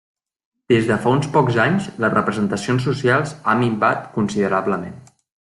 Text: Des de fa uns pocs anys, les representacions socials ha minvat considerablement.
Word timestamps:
Des 0.71 0.87
de 0.91 0.95
fa 1.03 1.11
uns 1.17 1.27
pocs 1.35 1.59
anys, 1.65 1.89
les 2.05 2.15
representacions 2.15 2.89
socials 2.89 3.35
ha 3.53 3.57
minvat 3.61 4.09
considerablement. 4.19 4.99